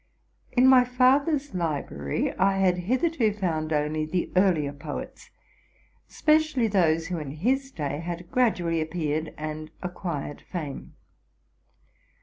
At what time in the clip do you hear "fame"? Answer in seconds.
10.41-10.95